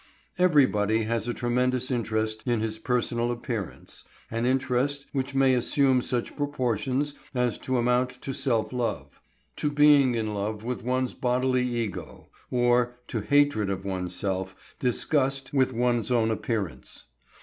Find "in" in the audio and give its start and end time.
2.47-2.59, 10.15-10.33